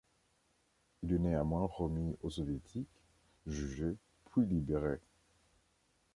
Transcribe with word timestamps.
Il 1.03 1.13
est 1.13 1.19
néanmoins 1.19 1.65
remis 1.67 2.15
aux 2.23 2.31
Soviétiques, 2.31 2.87
jugé 3.45 3.95
puis 4.31 4.47
libéré. 4.47 4.97